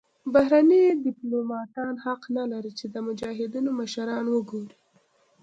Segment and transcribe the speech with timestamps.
[0.33, 4.77] بهرني دیپلوماتان حق نلري چې د مجاهدینو مشران وګوري.